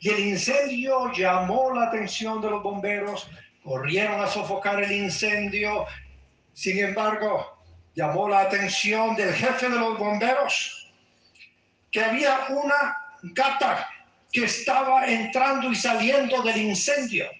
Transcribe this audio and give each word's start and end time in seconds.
Y 0.00 0.10
el 0.10 0.20
incendio 0.20 1.10
llamó 1.12 1.72
la 1.74 1.84
atención 1.84 2.42
de 2.42 2.50
los 2.50 2.62
bomberos, 2.62 3.26
corrieron 3.62 4.20
a 4.20 4.26
sofocar 4.26 4.82
el 4.82 4.92
incendio. 4.92 5.86
Sin 6.52 6.78
embargo, 6.78 7.53
llamó 7.94 8.28
la 8.28 8.40
atención 8.40 9.14
del 9.16 9.32
jefe 9.34 9.68
de 9.68 9.78
los 9.78 9.98
bomberos 9.98 10.90
que 11.90 12.02
había 12.02 12.46
una 12.48 12.96
gata 13.22 13.88
que 14.32 14.44
estaba 14.44 15.06
entrando 15.06 15.70
y 15.70 15.76
saliendo 15.76 16.42
del 16.42 16.56
incendio. 16.56 17.30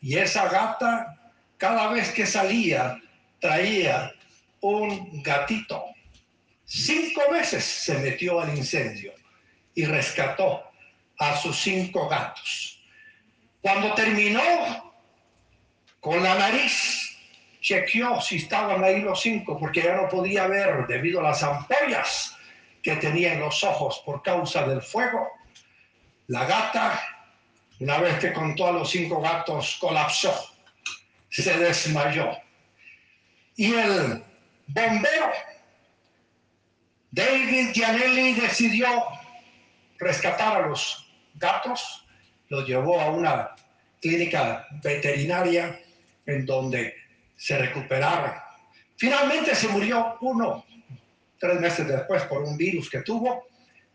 Y 0.00 0.16
esa 0.16 0.48
gata, 0.48 1.14
cada 1.58 1.88
vez 1.88 2.10
que 2.12 2.24
salía, 2.24 2.98
traía 3.38 4.14
un 4.62 5.22
gatito. 5.22 5.84
Cinco 6.64 7.20
veces 7.30 7.62
se 7.62 7.98
metió 7.98 8.40
al 8.40 8.56
incendio 8.56 9.12
y 9.74 9.84
rescató 9.84 10.64
a 11.18 11.36
sus 11.36 11.56
cinco 11.58 12.08
gatos. 12.08 12.80
Cuando 13.60 13.92
terminó 13.94 14.92
con 16.00 16.22
la 16.22 16.34
nariz, 16.34 17.11
chequeó 17.62 18.20
si 18.20 18.36
estaban 18.36 18.82
ahí 18.84 19.00
los 19.00 19.22
cinco, 19.22 19.56
porque 19.56 19.82
ya 19.82 19.94
no 19.94 20.08
podía 20.08 20.46
ver 20.48 20.86
debido 20.88 21.20
a 21.20 21.30
las 21.30 21.42
ampollas 21.42 22.36
que 22.82 22.96
tenía 22.96 23.34
en 23.34 23.40
los 23.40 23.62
ojos 23.62 24.02
por 24.04 24.20
causa 24.22 24.66
del 24.66 24.82
fuego. 24.82 25.28
La 26.26 26.44
gata, 26.44 27.00
una 27.78 27.98
vez 27.98 28.18
que 28.18 28.32
contó 28.32 28.66
a 28.66 28.72
los 28.72 28.90
cinco 28.90 29.20
gatos, 29.20 29.78
colapsó, 29.80 30.34
se 31.30 31.56
desmayó. 31.56 32.36
Y 33.56 33.72
el 33.72 34.24
bombero, 34.66 35.30
David 37.12 37.70
Gianelli, 37.72 38.34
decidió 38.34 38.88
rescatar 39.98 40.64
a 40.64 40.66
los 40.66 41.08
gatos, 41.34 42.04
los 42.48 42.66
llevó 42.66 43.00
a 43.00 43.10
una 43.10 43.54
clínica 44.00 44.66
veterinaria 44.82 45.78
en 46.26 46.44
donde 46.44 47.01
se 47.42 47.58
recuperaron. 47.58 48.32
Finalmente 48.96 49.52
se 49.56 49.66
murió 49.66 50.16
uno 50.20 50.64
tres 51.40 51.58
meses 51.58 51.88
después 51.88 52.22
por 52.26 52.44
un 52.44 52.56
virus 52.56 52.88
que 52.88 53.00
tuvo, 53.00 53.48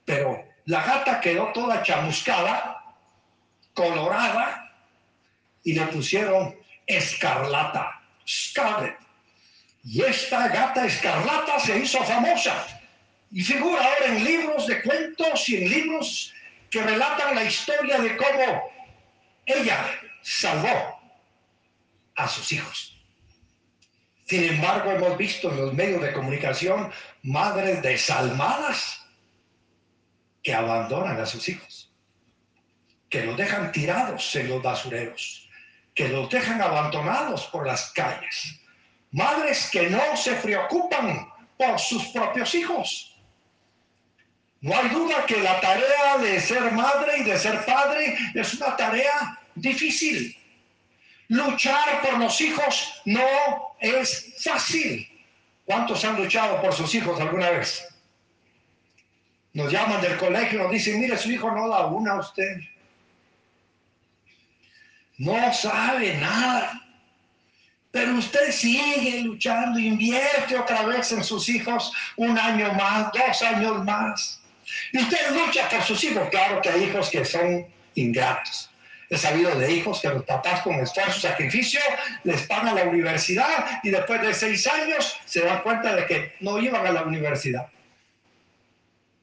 pero 0.03 0.43
la 0.65 0.83
gata 0.83 1.21
quedó 1.21 1.53
toda 1.53 1.81
chamuscada, 1.81 2.83
colorada, 3.73 4.69
y 5.63 5.73
le 5.75 5.85
pusieron 5.85 6.57
escarlata, 6.85 8.01
scarlet. 8.27 8.97
Y 9.85 10.01
esta 10.01 10.49
gata 10.49 10.85
escarlata 10.85 11.57
se 11.61 11.79
hizo 11.79 12.03
famosa 12.03 12.67
y 13.31 13.41
figura 13.41 13.81
ahora 13.81 14.07
en 14.07 14.25
libros 14.25 14.67
de 14.67 14.81
cuentos 14.81 15.47
y 15.47 15.55
en 15.55 15.69
libros 15.69 16.33
que 16.69 16.83
relatan 16.83 17.33
la 17.33 17.45
historia 17.45 17.97
de 17.99 18.17
cómo 18.17 18.69
ella 19.45 19.89
salvó 20.21 20.99
a 22.17 22.27
sus 22.27 22.51
hijos. 22.51 22.96
Sin 24.27 24.43
embargo, 24.43 24.91
hemos 24.91 25.17
visto 25.17 25.49
en 25.49 25.57
los 25.57 25.73
medios 25.73 26.01
de 26.01 26.11
comunicación 26.11 26.91
madres 27.23 27.81
desalmadas 27.81 29.01
que 30.43 30.53
abandonan 30.53 31.17
a 31.17 31.25
sus 31.25 31.47
hijos, 31.47 31.89
que 33.09 33.25
los 33.25 33.37
dejan 33.37 33.71
tirados 33.71 34.35
en 34.35 34.49
los 34.49 34.61
basureros, 34.61 35.49
que 35.95 36.09
los 36.09 36.29
dejan 36.29 36.61
abandonados 36.61 37.45
por 37.47 37.65
las 37.65 37.91
calles. 37.93 38.59
Madres 39.11 39.69
que 39.71 39.89
no 39.89 40.17
se 40.17 40.33
preocupan 40.35 41.31
por 41.57 41.79
sus 41.79 42.03
propios 42.09 42.53
hijos. 42.53 43.17
No 44.59 44.77
hay 44.77 44.89
duda 44.89 45.25
que 45.25 45.41
la 45.41 45.61
tarea 45.61 46.17
de 46.17 46.41
ser 46.41 46.69
madre 46.73 47.19
y 47.19 47.23
de 47.23 47.39
ser 47.39 47.63
padre 47.65 48.17
es 48.33 48.53
una 48.55 48.75
tarea 48.75 49.39
difícil. 49.55 50.35
Luchar 51.29 52.01
por 52.01 52.19
los 52.19 52.39
hijos 52.39 53.01
no 53.05 53.25
es 53.79 54.33
fácil. 54.43 55.07
¿Cuántos 55.65 56.03
han 56.05 56.15
luchado 56.15 56.61
por 56.61 56.73
sus 56.73 56.93
hijos 56.95 57.19
alguna 57.19 57.49
vez? 57.49 57.85
Nos 59.53 59.71
llaman 59.71 60.01
del 60.01 60.17
colegio 60.17 60.63
nos 60.63 60.71
dicen, 60.71 60.99
mire, 61.01 61.17
su 61.17 61.31
hijo 61.31 61.51
no 61.51 61.67
da 61.67 61.87
una 61.87 62.13
a 62.13 62.19
usted. 62.19 62.57
No 65.17 65.53
sabe 65.53 66.15
nada. 66.17 66.81
Pero 67.91 68.15
usted 68.15 68.51
sigue 68.51 69.21
luchando, 69.21 69.79
invierte 69.79 70.57
otra 70.57 70.83
vez 70.83 71.11
en 71.11 71.23
sus 71.23 71.49
hijos 71.49 71.91
un 72.15 72.37
año 72.37 72.71
más, 72.73 73.11
dos 73.11 73.41
años 73.41 73.83
más. 73.83 74.39
Y 74.93 74.99
usted 74.99 75.31
lucha 75.31 75.67
por 75.69 75.81
sus 75.81 76.03
hijos. 76.03 76.29
Claro 76.29 76.61
que 76.61 76.69
hay 76.69 76.83
hijos 76.83 77.09
que 77.09 77.25
son 77.25 77.65
ingratos. 77.95 78.69
He 79.09 79.17
sabido 79.17 79.57
de 79.57 79.71
hijos 79.71 80.01
que 80.01 80.09
los 80.09 80.23
papás 80.23 80.61
con 80.61 80.75
esfuerzo 80.75 81.19
sacrificio 81.21 81.79
les 82.23 82.41
pagan 82.43 82.75
la 82.75 82.83
universidad 82.83 83.79
y 83.81 83.89
después 83.89 84.21
de 84.21 84.33
seis 84.33 84.67
años 84.67 85.17
se 85.25 85.41
dan 85.41 85.61
cuenta 85.61 85.95
de 85.95 86.05
que 86.05 86.33
no 86.41 86.59
iban 86.59 86.85
a 86.85 86.91
la 86.91 87.03
universidad. 87.03 87.67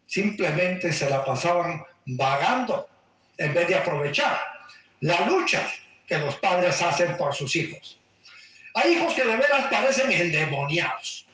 Simplemente 0.06 0.92
se 0.92 1.10
la 1.10 1.24
pasaban 1.24 1.84
vagando 2.06 2.88
en 3.36 3.52
vez 3.52 3.68
de 3.68 3.74
aprovechar 3.74 4.40
la 5.00 5.26
lucha 5.26 5.70
que 6.06 6.18
los 6.18 6.36
padres 6.36 6.80
hacen 6.80 7.16
por 7.18 7.34
sus 7.34 7.54
hijos. 7.54 7.98
Hay 8.74 8.94
hijos 8.94 9.12
que 9.12 9.24
de 9.24 9.36
veras 9.36 9.66
parecen 9.70 10.10
endemoniados. 10.10 11.26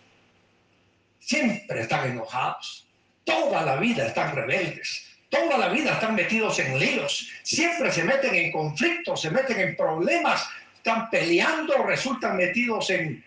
Siempre 1.20 1.82
están 1.82 2.10
enojados. 2.10 2.86
Toda 3.24 3.62
la 3.62 3.76
vida 3.76 4.06
están 4.06 4.34
rebeldes 4.34 5.09
Toda 5.30 5.56
la 5.58 5.68
vida 5.68 5.92
están 5.92 6.16
metidos 6.16 6.58
en 6.58 6.78
líos, 6.78 7.30
siempre 7.44 7.92
se 7.92 8.02
meten 8.02 8.34
en 8.34 8.50
conflictos, 8.50 9.22
se 9.22 9.30
meten 9.30 9.60
en 9.60 9.76
problemas, 9.76 10.46
están 10.76 11.08
peleando, 11.08 11.84
resultan 11.84 12.36
metidos 12.36 12.90
en 12.90 13.24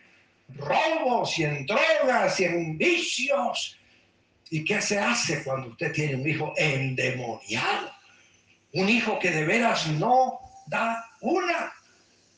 robos 0.55 1.39
y 1.39 1.45
en 1.45 1.65
drogas 1.65 2.39
y 2.41 2.45
en 2.45 2.77
vicios. 2.77 3.79
¿Y 4.49 4.65
qué 4.65 4.81
se 4.81 4.99
hace 4.99 5.43
cuando 5.43 5.69
usted 5.69 5.93
tiene 5.93 6.15
un 6.15 6.27
hijo 6.27 6.53
endemoniado? 6.57 7.91
Un 8.73 8.89
hijo 8.89 9.17
que 9.17 9.31
de 9.31 9.45
veras 9.45 9.87
no 9.87 10.39
da 10.67 11.09
una. 11.21 11.73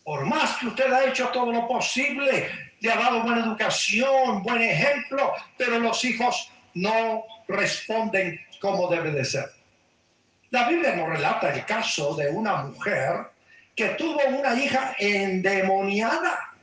Por 0.03 0.25
más 0.25 0.57
que 0.57 0.67
usted 0.67 0.93
ha 0.93 1.05
hecho 1.05 1.29
todo 1.29 1.51
lo 1.51 1.67
posible, 1.67 2.49
le 2.79 2.91
ha 2.91 2.97
dado 2.97 3.23
buena 3.23 3.43
educación, 3.43 4.43
buen 4.43 4.61
ejemplo, 4.61 5.33
pero 5.57 5.79
los 5.79 6.05
hijos 6.05 6.51
no 6.75 7.23
responden 7.47 8.39
como 8.59 8.87
debe 8.87 9.11
de 9.11 9.25
ser. 9.25 9.49
La 10.51 10.67
Biblia 10.67 10.95
nos 10.95 11.09
relata 11.09 11.53
el 11.53 11.65
caso 11.65 12.15
de 12.15 12.29
una 12.29 12.63
mujer 12.63 13.27
que 13.75 13.89
tuvo 13.89 14.21
una 14.25 14.55
hija 14.55 14.95
endemoniada. 14.99 16.53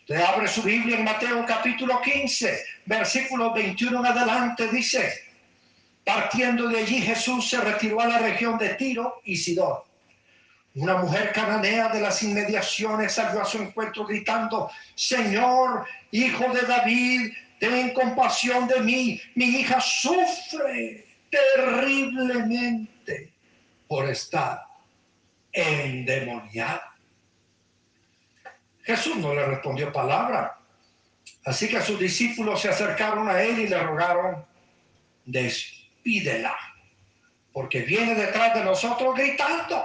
Usted 0.00 0.20
abre 0.20 0.48
su 0.48 0.62
Biblia 0.62 0.98
en 0.98 1.04
Mateo 1.04 1.44
capítulo 1.46 2.00
15, 2.00 2.64
versículo 2.86 3.54
21 3.54 4.00
en 4.00 4.06
adelante, 4.06 4.68
dice, 4.68 5.22
partiendo 6.04 6.68
de 6.68 6.80
allí 6.80 7.00
Jesús 7.00 7.48
se 7.48 7.60
retiró 7.60 8.00
a 8.00 8.08
la 8.08 8.18
región 8.18 8.58
de 8.58 8.70
Tiro 8.70 9.20
y 9.24 9.36
Sidón. 9.36 9.78
Una 10.74 10.96
mujer 10.96 11.32
cananea 11.32 11.88
de 11.88 12.00
las 12.00 12.22
inmediaciones 12.22 13.12
salió 13.12 13.42
a 13.42 13.44
su 13.44 13.58
encuentro 13.58 14.06
gritando, 14.06 14.70
Señor, 14.94 15.84
hijo 16.12 16.52
de 16.52 16.62
David, 16.62 17.32
ten 17.60 17.92
compasión 17.92 18.66
de 18.66 18.80
mí, 18.80 19.20
mi 19.36 19.44
hija 19.44 19.80
sufre 19.80 21.06
terriblemente 21.30 23.32
por 23.86 24.08
estar 24.08 24.62
endemoniado. 25.52 26.80
Jesús 28.82 29.16
no 29.16 29.34
le 29.34 29.44
respondió 29.44 29.92
palabra, 29.92 30.58
así 31.44 31.68
que 31.68 31.82
sus 31.82 32.00
discípulos 32.00 32.62
se 32.62 32.70
acercaron 32.70 33.28
a 33.28 33.42
él 33.42 33.60
y 33.60 33.68
le 33.68 33.78
rogaron, 33.78 34.44
despídela, 35.26 36.56
porque 37.52 37.80
viene 37.80 38.14
detrás 38.14 38.54
de 38.54 38.64
nosotros 38.64 39.14
gritando. 39.14 39.84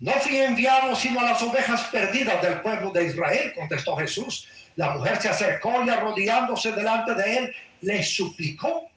No 0.00 0.12
fui 0.12 0.36
enviado 0.36 0.94
sino 0.94 1.20
a 1.20 1.24
las 1.24 1.42
ovejas 1.42 1.82
perdidas 1.84 2.40
del 2.42 2.60
pueblo 2.60 2.90
de 2.92 3.06
Israel, 3.06 3.52
contestó 3.54 3.96
Jesús. 3.96 4.48
La 4.76 4.90
mujer 4.90 5.20
se 5.20 5.28
acercó 5.28 5.82
y 5.84 5.90
arrodillándose 5.90 6.72
delante 6.72 7.14
de 7.14 7.36
él, 7.36 7.56
le 7.80 8.02
suplicó, 8.02 8.88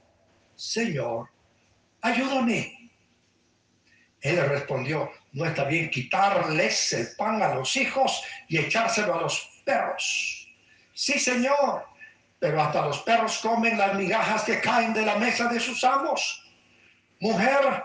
Señor, 0.54 1.28
ayúdame. 2.00 2.90
Él 4.20 4.48
respondió, 4.48 5.10
no 5.32 5.44
está 5.44 5.64
bien 5.64 5.90
quitarles 5.90 6.92
el 6.92 7.08
pan 7.16 7.42
a 7.42 7.54
los 7.54 7.76
hijos 7.76 8.22
y 8.48 8.58
echárselo 8.58 9.14
a 9.14 9.22
los 9.22 9.48
perros. 9.64 10.48
Sí, 10.94 11.18
Señor, 11.18 11.84
pero 12.38 12.62
hasta 12.62 12.82
los 12.82 13.00
perros 13.00 13.38
comen 13.38 13.76
las 13.76 13.94
migajas 13.94 14.44
que 14.44 14.60
caen 14.60 14.94
de 14.94 15.02
la 15.02 15.16
mesa 15.16 15.48
de 15.48 15.58
sus 15.58 15.82
amos. 15.82 16.44
Mujer, 17.18 17.82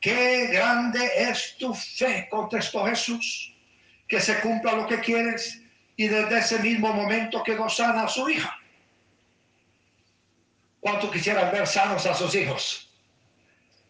qué 0.00 0.46
grande 0.46 1.10
es 1.16 1.56
tu 1.58 1.74
fe, 1.74 2.28
contestó 2.30 2.86
Jesús, 2.86 3.54
que 4.08 4.20
se 4.20 4.40
cumpla 4.40 4.72
lo 4.72 4.86
que 4.86 5.00
quieres. 5.00 5.60
Y 5.96 6.08
desde 6.08 6.38
ese 6.38 6.58
mismo 6.60 6.92
momento 6.92 7.42
quedó 7.42 7.68
sana 7.68 8.04
a 8.04 8.08
su 8.08 8.28
hija. 8.28 8.56
¿Cuánto 10.80 11.10
quisieran 11.10 11.52
ver 11.52 11.66
sanos 11.66 12.06
a 12.06 12.14
sus 12.14 12.34
hijos? 12.34 12.90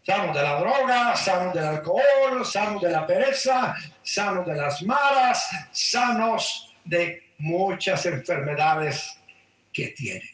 Sanos 0.04 0.34
de 0.34 0.42
la 0.42 0.60
droga, 0.60 1.14
sanos 1.14 1.54
del 1.54 1.64
alcohol, 1.64 2.44
sanos 2.44 2.82
de 2.82 2.90
la 2.90 3.06
pereza, 3.06 3.76
sanos 4.02 4.44
de 4.46 4.56
las 4.56 4.82
malas, 4.82 5.48
sanos 5.70 6.74
de 6.84 7.32
muchas 7.38 8.04
enfermedades 8.06 9.16
que 9.72 9.88
tienen. 9.88 10.28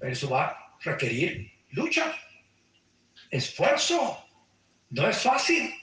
Eso 0.00 0.30
va 0.30 0.46
a 0.46 0.76
requerir 0.82 1.50
lucha, 1.72 2.14
esfuerzo. 3.30 4.25
No 4.90 5.08
es 5.08 5.18
fácil. 5.18 5.74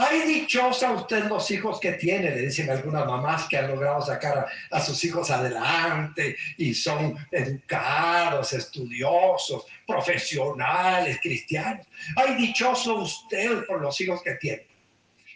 Ay, 0.00 0.20
dichosa 0.28 0.92
usted 0.92 1.24
los 1.24 1.50
hijos 1.50 1.80
que 1.80 1.94
tiene, 1.94 2.30
le 2.30 2.42
dicen 2.42 2.70
algunas 2.70 3.04
mamás 3.04 3.48
que 3.48 3.58
han 3.58 3.66
logrado 3.66 4.00
sacar 4.00 4.46
a, 4.70 4.80
sus 4.80 5.02
hijos 5.04 5.28
adelante 5.28 6.36
y 6.56 6.72
son 6.72 7.18
educados, 7.32 8.52
estudiosos, 8.52 9.66
profesionales, 9.84 11.18
cristianos. 11.20 11.84
Ay, 12.14 12.36
dichoso 12.36 12.94
usted 12.94 13.66
por 13.66 13.80
los 13.80 14.00
hijos 14.00 14.22
que 14.22 14.34
tiene. 14.34 14.68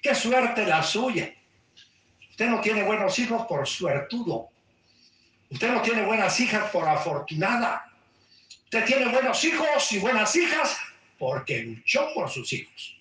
Qué 0.00 0.14
suerte 0.14 0.64
la 0.64 0.80
suya. 0.84 1.34
Usted 2.30 2.46
no 2.46 2.60
tiene 2.60 2.84
buenos 2.84 3.18
hijos 3.18 3.44
por 3.46 3.66
suertudo. 3.66 4.50
Usted 5.50 5.72
no 5.72 5.82
tiene 5.82 6.06
buenas 6.06 6.38
hijas 6.38 6.70
por 6.70 6.88
afortunada. 6.88 7.84
Usted 8.64 8.84
tiene 8.84 9.08
buenos 9.08 9.42
hijos 9.42 9.90
y 9.90 9.98
buenas 9.98 10.36
hijas 10.36 10.78
porque 11.22 11.62
luchó 11.62 12.08
por 12.16 12.28
sus 12.28 12.52
hijos 12.52 12.96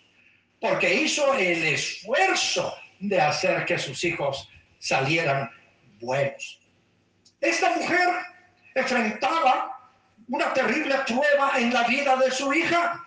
porque 0.61 0.93
hizo 0.93 1.33
el 1.33 1.63
esfuerzo 1.63 2.73
de 2.99 3.19
hacer 3.19 3.65
que 3.65 3.79
sus 3.79 4.03
hijos 4.03 4.47
salieran 4.77 5.49
buenos. 5.99 6.59
Esta 7.41 7.75
mujer 7.75 8.07
enfrentaba 8.75 9.91
una 10.27 10.53
terrible 10.53 10.95
prueba 11.07 11.53
en 11.57 11.73
la 11.73 11.83
vida 11.87 12.15
de 12.15 12.29
su 12.29 12.53
hija. 12.53 13.03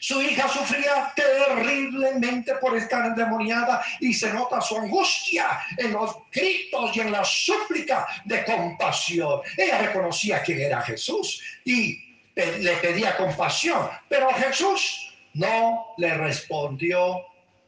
Su 0.00 0.20
hija 0.22 0.48
sufría 0.48 1.12
terriblemente 1.14 2.54
por 2.56 2.76
estar 2.76 3.04
endemoniada 3.04 3.84
y 4.00 4.14
se 4.14 4.32
nota 4.32 4.62
su 4.62 4.78
angustia 4.78 5.60
en 5.76 5.92
los 5.92 6.16
gritos 6.32 6.96
y 6.96 7.00
en 7.00 7.12
la 7.12 7.24
súplica 7.24 8.06
de 8.24 8.44
compasión. 8.44 9.40
Ella 9.58 9.78
reconocía 9.78 10.42
quién 10.42 10.60
era 10.60 10.80
Jesús 10.82 11.42
y 11.64 12.03
le 12.34 12.76
pedía 12.76 13.16
compasión, 13.16 13.88
pero 14.08 14.28
Jesús 14.34 15.12
no 15.34 15.94
le 15.98 16.14
respondió 16.16 17.18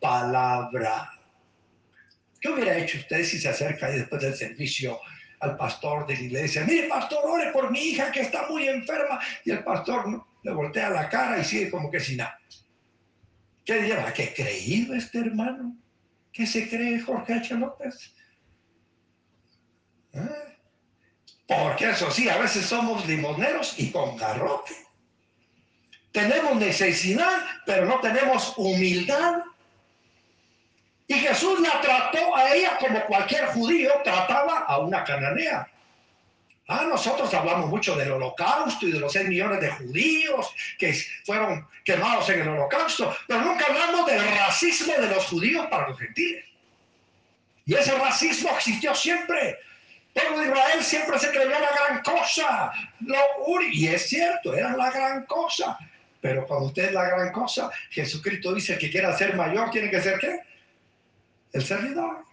palabra. 0.00 1.10
¿Qué 2.40 2.48
hubiera 2.48 2.76
hecho 2.76 2.98
usted 2.98 3.24
si 3.24 3.38
se 3.38 3.48
acerca 3.48 3.88
después 3.88 4.22
del 4.22 4.34
servicio 4.34 5.00
al 5.40 5.56
pastor 5.56 6.06
de 6.06 6.14
la 6.14 6.22
iglesia? 6.22 6.64
Mire, 6.64 6.88
pastor, 6.88 7.20
ore 7.24 7.50
por 7.52 7.70
mi 7.70 7.80
hija 7.80 8.10
que 8.10 8.20
está 8.20 8.46
muy 8.48 8.68
enferma. 8.68 9.20
Y 9.44 9.52
el 9.52 9.64
pastor 9.64 10.24
le 10.42 10.52
voltea 10.52 10.90
la 10.90 11.08
cara 11.08 11.38
y 11.38 11.44
sigue 11.44 11.70
como 11.70 11.90
que 11.90 12.00
sin 12.00 12.18
nada. 12.18 12.38
¿Qué 13.64 13.80
diría? 13.80 14.12
¿Qué 14.12 14.32
creído 14.32 14.94
este 14.94 15.18
hermano? 15.18 15.76
¿Qué 16.32 16.46
se 16.46 16.68
cree 16.68 17.00
Jorge 17.00 17.34
H. 17.34 17.54
López? 17.54 18.14
¿Eh? 20.12 20.55
Porque 21.46 21.90
eso 21.90 22.10
sí, 22.10 22.28
a 22.28 22.38
veces 22.38 22.66
somos 22.66 23.06
limoneros 23.06 23.78
y 23.78 23.90
con 23.90 24.16
garrote. 24.16 24.74
Tenemos 26.12 26.56
necesidad, 26.56 27.44
pero 27.64 27.84
no 27.84 28.00
tenemos 28.00 28.54
humildad. 28.56 29.42
Y 31.06 31.14
Jesús 31.14 31.60
la 31.60 31.80
trató 31.80 32.34
a 32.34 32.52
ella 32.54 32.78
como 32.78 33.04
cualquier 33.06 33.46
judío 33.46 33.92
trataba 34.02 34.60
a 34.60 34.78
una 34.78 35.04
cananea. 35.04 35.70
Ah, 36.68 36.84
nosotros 36.88 37.32
hablamos 37.32 37.70
mucho 37.70 37.94
del 37.94 38.10
holocausto 38.10 38.88
y 38.88 38.92
de 38.92 38.98
los 38.98 39.12
seis 39.12 39.28
millones 39.28 39.60
de 39.60 39.70
judíos 39.70 40.52
que 40.78 40.98
fueron 41.24 41.68
quemados 41.84 42.28
en 42.28 42.40
el 42.40 42.48
holocausto, 42.48 43.16
pero 43.28 43.42
nunca 43.42 43.66
hablamos 43.66 44.06
del 44.06 44.20
racismo 44.36 44.92
de 44.94 45.06
los 45.06 45.26
judíos 45.26 45.64
para 45.68 45.90
los 45.90 45.98
gentiles. 45.98 46.44
Y 47.66 47.74
ese 47.74 47.96
racismo 47.96 48.50
existió 48.50 48.94
siempre. 48.96 49.58
Pero 50.16 50.42
Israel 50.42 50.82
siempre 50.82 51.18
se 51.18 51.30
creyó 51.30 51.50
la 51.50 51.70
gran 51.72 52.02
cosa. 52.02 52.72
y 53.70 53.86
es 53.86 54.08
cierto, 54.08 54.54
era 54.54 54.74
la 54.74 54.90
gran 54.90 55.26
cosa. 55.26 55.78
Pero 56.22 56.46
cuando 56.46 56.68
usted 56.68 56.86
es 56.86 56.92
la 56.92 57.04
gran 57.04 57.30
cosa, 57.32 57.70
Jesucristo 57.90 58.54
dice 58.54 58.78
que 58.78 58.90
quiera 58.90 59.14
ser 59.14 59.36
mayor, 59.36 59.70
tiene 59.70 59.90
que 59.90 60.00
ser 60.00 60.18
qué? 60.18 60.40
El 61.52 61.62
servidor. 61.62 62.24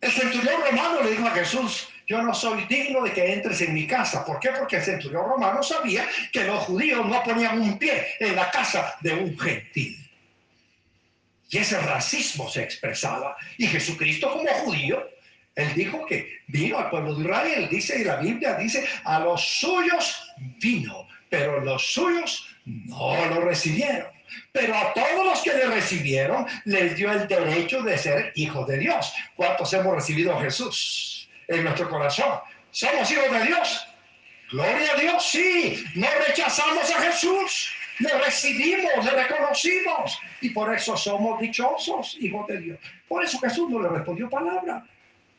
El 0.00 0.10
centurión 0.10 0.62
romano 0.62 1.02
le 1.02 1.10
dijo 1.10 1.26
a 1.26 1.32
Jesús, 1.32 1.90
yo 2.06 2.22
no 2.22 2.32
soy 2.32 2.64
digno 2.64 3.02
de 3.02 3.12
que 3.12 3.34
entres 3.34 3.60
en 3.60 3.74
mi 3.74 3.86
casa. 3.86 4.24
¿Por 4.24 4.40
qué? 4.40 4.48
Porque 4.58 4.76
el 4.76 4.82
centurión 4.82 5.28
romano 5.28 5.62
sabía 5.62 6.08
que 6.32 6.44
los 6.44 6.64
judíos 6.64 7.04
no 7.04 7.22
ponían 7.22 7.60
un 7.60 7.78
pie 7.78 8.14
en 8.18 8.34
la 8.34 8.50
casa 8.50 8.96
de 9.02 9.12
un 9.12 9.38
gentil. 9.38 9.94
Y 11.50 11.58
ese 11.58 11.78
racismo 11.80 12.48
se 12.48 12.62
expresaba. 12.62 13.36
Y 13.58 13.66
Jesucristo 13.66 14.32
como 14.32 14.48
judío, 14.64 15.06
él 15.58 15.74
dijo 15.74 16.06
que 16.06 16.38
vino 16.46 16.78
al 16.78 16.88
pueblo 16.88 17.16
de 17.16 17.22
Israel, 17.22 17.68
dice, 17.68 17.98
y 17.98 18.04
la 18.04 18.16
Biblia 18.16 18.54
dice, 18.54 18.86
a 19.02 19.18
los 19.18 19.42
suyos 19.42 20.32
vino, 20.60 21.08
pero 21.28 21.60
los 21.60 21.84
suyos 21.84 22.46
no 22.64 23.26
lo 23.26 23.40
recibieron. 23.40 24.06
Pero 24.52 24.76
a 24.76 24.94
todos 24.94 25.26
los 25.26 25.42
que 25.42 25.52
le 25.52 25.66
recibieron 25.66 26.46
les 26.64 26.94
dio 26.94 27.10
el 27.10 27.26
derecho 27.26 27.82
de 27.82 27.98
ser 27.98 28.32
hijos 28.36 28.68
de 28.68 28.78
Dios. 28.78 29.12
¿Cuántos 29.34 29.72
hemos 29.72 29.96
recibido 29.96 30.32
a 30.36 30.40
Jesús 30.42 31.28
en 31.48 31.64
nuestro 31.64 31.88
corazón? 31.90 32.38
¿Somos 32.70 33.10
hijos 33.10 33.32
de 33.32 33.46
Dios? 33.46 33.88
Gloria 34.52 34.92
a 34.92 35.00
Dios, 35.00 35.26
sí. 35.28 35.84
No 35.96 36.06
rechazamos 36.28 36.88
a 36.88 37.00
Jesús. 37.00 37.72
Le 37.98 38.10
recibimos, 38.24 39.04
le 39.04 39.10
reconocimos. 39.10 40.20
Y 40.40 40.50
por 40.50 40.72
eso 40.72 40.96
somos 40.96 41.40
dichosos, 41.40 42.16
hijos 42.20 42.46
de 42.46 42.60
Dios. 42.60 42.78
Por 43.08 43.24
eso 43.24 43.40
Jesús 43.40 43.68
no 43.68 43.82
le 43.82 43.88
respondió 43.88 44.30
palabra. 44.30 44.84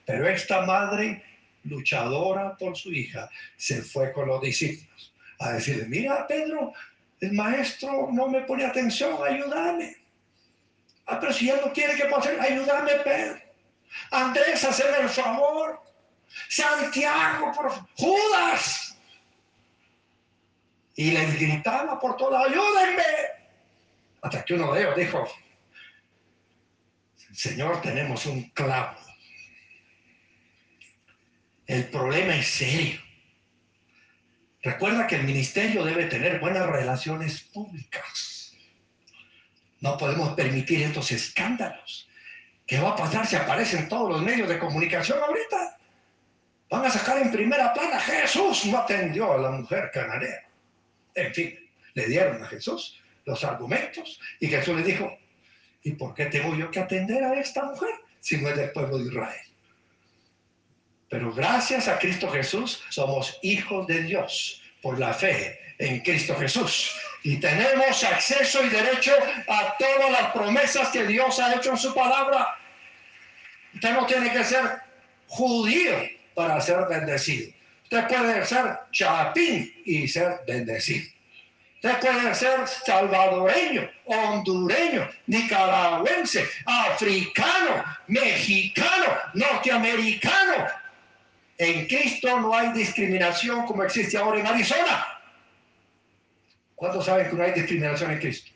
Pero 0.09 0.27
esta 0.27 0.63
madre 0.63 1.23
luchadora 1.65 2.57
por 2.57 2.75
su 2.75 2.91
hija 2.91 3.29
se 3.57 3.83
fue 3.83 4.11
con 4.11 4.27
los 4.27 4.41
discípulos 4.41 5.13
a 5.37 5.51
decirle, 5.51 5.85
mira 5.85 6.25
Pedro, 6.25 6.73
el 7.19 7.33
maestro 7.33 8.09
no 8.11 8.27
me 8.27 8.41
pone 8.41 8.65
atención, 8.65 9.19
ayúdame. 9.23 9.97
Ah, 11.05 11.19
pero 11.19 11.31
si 11.31 11.51
él 11.51 11.59
no 11.63 11.71
quiere 11.71 11.95
que 11.95 12.05
pase, 12.05 12.35
ayúdame 12.39 12.93
Pedro. 13.03 13.39
Andrés, 14.09 14.63
hazme 14.63 14.97
el 14.99 15.09
favor. 15.09 15.79
Santiago, 16.49 17.51
por 17.51 17.71
Judas. 17.95 18.97
Y 20.95 21.11
le 21.11 21.23
gritaba 21.33 21.99
por 21.99 22.17
todo, 22.17 22.35
ayúdenme. 22.35 23.03
Hasta 24.23 24.43
que 24.43 24.55
uno 24.55 24.73
de 24.73 24.81
ellos 24.81 24.95
dijo, 24.95 25.27
Señor, 27.31 27.79
tenemos 27.83 28.25
un 28.25 28.49
clavo. 28.49 29.08
El 31.69 31.85
problema 31.85 32.35
es 32.35 32.47
serio. 32.47 32.99
Recuerda 34.63 35.05
que 35.05 35.17
el 35.17 35.23
ministerio 35.23 35.85
debe 35.85 36.05
tener 36.05 36.39
buenas 36.39 36.67
relaciones 36.67 37.41
públicas. 37.41 38.55
No 39.79 39.95
podemos 39.95 40.33
permitir 40.33 40.81
estos 40.81 41.11
escándalos. 41.11 42.09
¿Qué 42.65 42.79
va 42.79 42.89
a 42.89 42.95
pasar 42.95 43.27
si 43.27 43.35
aparecen 43.35 43.87
todos 43.87 44.09
los 44.09 44.23
medios 44.23 44.49
de 44.49 44.57
comunicación 44.57 45.19
ahorita? 45.19 45.77
Van 46.71 46.85
a 46.87 46.89
sacar 46.89 47.21
en 47.21 47.31
primera 47.31 47.71
plana, 47.71 47.99
Jesús 47.99 48.65
no 48.65 48.79
atendió 48.79 49.31
a 49.31 49.37
la 49.37 49.51
mujer 49.51 49.91
cananea. 49.93 50.49
En 51.13 51.31
fin, 51.35 51.69
le 51.93 52.07
dieron 52.07 52.41
a 52.41 52.47
Jesús 52.47 52.99
los 53.25 53.43
argumentos 53.43 54.19
y 54.39 54.47
Jesús 54.47 54.75
le 54.75 54.81
dijo, 54.81 55.15
¿y 55.83 55.91
por 55.91 56.15
qué 56.15 56.25
tengo 56.25 56.55
yo 56.55 56.71
que 56.71 56.79
atender 56.79 57.23
a 57.23 57.39
esta 57.39 57.63
mujer 57.65 57.93
si 58.21 58.37
no 58.37 58.49
es 58.49 58.57
del 58.57 58.71
pueblo 58.71 58.97
de 58.97 59.05
Israel? 59.05 59.48
Pero 61.09 61.33
gracias 61.33 61.87
a 61.87 61.97
Cristo 61.97 62.29
Jesús 62.29 62.83
somos 62.89 63.37
hijos 63.41 63.87
de 63.87 64.03
Dios 64.03 64.61
por 64.81 64.99
la 64.99 65.13
fe 65.13 65.59
en 65.79 65.99
Cristo 66.01 66.35
Jesús. 66.35 66.95
Y 67.23 67.37
tenemos 67.37 68.03
acceso 68.03 68.63
y 68.63 68.69
derecho 68.69 69.13
a 69.47 69.75
todas 69.77 70.11
las 70.11 70.31
promesas 70.31 70.89
que 70.89 71.05
Dios 71.05 71.39
ha 71.39 71.55
hecho 71.55 71.71
en 71.71 71.77
su 71.77 71.93
palabra. 71.93 72.57
Usted 73.73 73.93
no 73.93 74.05
tiene 74.05 74.31
que 74.31 74.43
ser 74.43 74.81
judío 75.27 76.09
para 76.35 76.61
ser 76.61 76.85
bendecido. 76.87 77.51
Usted 77.83 78.07
puede 78.07 78.45
ser 78.45 78.79
chapín 78.91 79.73
y 79.85 80.07
ser 80.07 80.41
bendecido. 80.47 81.09
Usted 81.81 81.99
puede 82.01 82.35
ser 82.35 82.67
salvadoreño, 82.67 83.89
hondureño, 84.05 85.09
nicaragüense, 85.27 86.45
africano, 86.65 87.83
mexicano, 88.07 89.17
norteamericano. 89.33 90.67
En 91.59 91.87
Cristo 91.87 92.39
no 92.39 92.55
hay 92.55 92.71
discriminación 92.71 93.65
como 93.65 93.83
existe 93.83 94.17
ahora 94.17 94.39
en 94.39 94.47
Arizona. 94.47 95.05
¿Cuántos 96.73 97.05
saben 97.05 97.29
que 97.29 97.35
no 97.35 97.43
hay 97.43 97.51
discriminación 97.51 98.11
en 98.11 98.19
Cristo? 98.19 98.49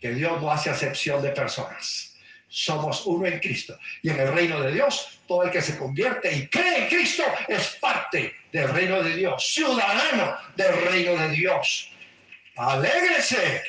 Que 0.00 0.10
Dios 0.10 0.42
no 0.42 0.50
hace 0.50 0.68
acepción 0.68 1.22
de 1.22 1.30
personas. 1.30 2.16
Somos 2.48 3.06
uno 3.06 3.24
en 3.26 3.38
Cristo. 3.38 3.78
Y 4.02 4.10
en 4.10 4.18
el 4.18 4.32
reino 4.32 4.60
de 4.60 4.72
Dios, 4.72 5.20
todo 5.28 5.44
el 5.44 5.52
que 5.52 5.62
se 5.62 5.78
convierte 5.78 6.32
y 6.32 6.48
cree 6.48 6.84
en 6.84 6.88
Cristo 6.88 7.22
es 7.46 7.76
parte 7.80 8.34
del 8.50 8.68
reino 8.68 9.00
de 9.00 9.14
Dios, 9.14 9.52
ciudadano 9.54 10.36
del 10.56 10.76
reino 10.90 11.14
de 11.14 11.28
Dios. 11.28 11.92
Alégrese, 12.56 13.62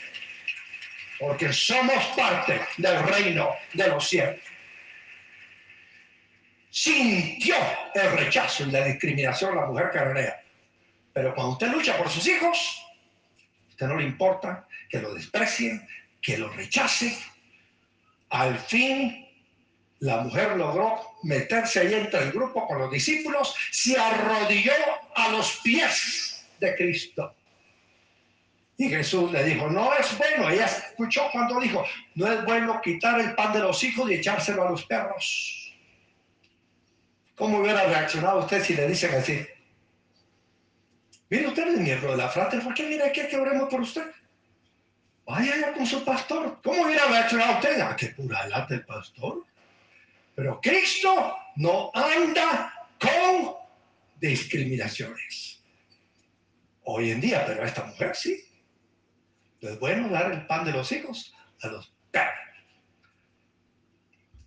porque 1.20 1.54
somos 1.54 2.04
parte 2.16 2.60
del 2.78 3.04
reino 3.04 3.52
de 3.74 3.88
los 3.90 4.10
cielos. 4.10 4.40
Sintió 6.70 7.56
el 7.96 8.12
rechazo 8.12 8.64
y 8.64 8.72
la 8.72 8.86
discriminación 8.86 9.56
la 9.56 9.66
mujer 9.66 9.90
cananea. 9.92 10.42
Pero 11.14 11.34
cuando 11.34 11.54
usted 11.54 11.68
lucha 11.68 11.98
por 11.98 12.10
sus 12.10 12.28
hijos, 12.28 12.86
usted 13.70 13.88
no 13.88 13.98
le 13.98 14.04
importa 14.04 14.68
que 14.90 15.00
lo 15.00 15.14
desprecien, 15.14 15.88
que 16.22 16.38
lo 16.38 16.50
rechacen. 16.50 17.16
Al 18.30 18.60
fin, 18.60 19.28
la 20.00 20.22
mujer 20.22 20.56
logró 20.56 21.02
meterse 21.24 21.82
ahí 21.82 21.94
entre 21.94 22.24
el 22.24 22.32
grupo 22.32 22.68
con 22.68 22.80
los 22.80 22.92
discípulos, 22.92 23.56
se 23.72 24.00
arrodilló 24.00 24.74
a 25.16 25.30
los 25.30 25.60
pies 25.64 26.46
de 26.60 26.76
Cristo. 26.76 27.36
Y 28.78 28.88
Jesús 28.88 29.30
le 29.34 29.44
dijo, 29.44 29.70
no 29.70 29.94
es 29.94 30.18
bueno. 30.18 30.50
Ella 30.50 30.66
escuchó 30.66 31.28
cuando 31.34 31.60
dijo, 31.60 31.84
no 32.16 32.32
es 32.32 32.46
bueno 32.46 32.80
quitar 32.82 33.20
el 33.20 33.36
pan 33.36 33.52
de 33.52 33.60
los 33.60 33.84
hijos 33.84 34.10
y 34.10 34.14
echárselo 34.14 34.66
a 34.66 34.72
los 34.72 34.86
perros. 34.86 35.59
¿Cómo 37.40 37.60
hubiera 37.60 37.86
reaccionado 37.86 38.40
usted 38.40 38.62
si 38.62 38.74
le 38.76 38.86
dicen 38.86 39.16
así? 39.16 39.48
Mire, 41.30 41.48
usted 41.48 41.70
es 41.70 41.80
miembro 41.80 42.12
de 42.12 42.18
la 42.18 42.28
frate, 42.28 42.60
¿por 42.60 42.74
qué 42.74 42.86
viene 42.86 43.06
aquí 43.06 43.22
que 43.30 43.38
oremos 43.38 43.70
por 43.70 43.80
usted? 43.80 44.12
Vaya 45.26 45.56
ya 45.58 45.74
con 45.74 45.86
su 45.86 46.04
pastor. 46.04 46.60
¿Cómo 46.62 46.84
hubiera 46.84 47.06
reaccionado 47.06 47.54
usted? 47.54 47.80
¿A 47.80 47.92
ah, 47.92 47.96
qué 47.96 48.08
pura 48.08 48.46
lata 48.48 48.74
el 48.74 48.86
pastor? 48.86 49.46
Pero 50.36 50.60
Cristo 50.60 51.38
no 51.56 51.92
anda 51.94 52.74
con 53.00 53.54
discriminaciones. 54.20 55.64
Hoy 56.84 57.12
en 57.12 57.22
día, 57.22 57.46
pero 57.46 57.64
esta 57.64 57.86
mujer 57.86 58.18
sí. 58.18 58.44
Es 59.62 59.80
bueno 59.80 60.10
dar 60.10 60.30
el 60.34 60.46
pan 60.46 60.66
de 60.66 60.74
los 60.74 60.92
hijos 60.92 61.34
a 61.62 61.68
los 61.68 61.94
perros. 62.12 62.34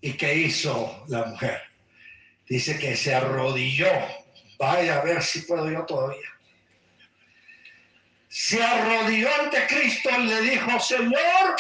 ¿Y 0.03 0.13
qué 0.13 0.35
hizo 0.35 1.07
la 1.09 1.25
mujer? 1.25 1.72
Dice 2.53 2.79
que 2.79 2.95
se 2.95 3.15
arrodilló. 3.15 3.91
Vaya 4.59 4.99
a 4.99 5.05
ver 5.05 5.23
si 5.23 5.41
puedo 5.41 5.71
yo 5.71 5.87
todavía. 5.87 6.29
Se 8.29 8.63
arrodilló 8.63 9.31
ante 9.41 9.67
Cristo 9.67 10.11
y 10.19 10.27
le 10.27 10.41
dijo, 10.43 10.79
Señor, 10.79 11.57